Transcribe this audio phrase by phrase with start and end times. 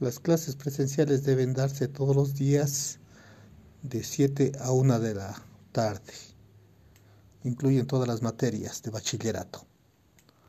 [0.00, 3.00] Las clases presenciales deben darse todos los días
[3.82, 5.42] de 7 a 1 de la
[5.72, 6.14] tarde.
[7.44, 9.66] Incluyen todas las materias de bachillerato.